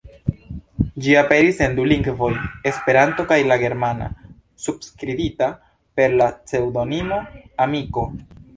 [1.07, 2.29] Ĝi aperis en du lingvoj:
[2.71, 4.09] Esperanto kaj la germana,
[4.65, 5.53] subskribita
[6.01, 7.25] per la pseŭdonimo
[7.67, 8.07] "Amiko".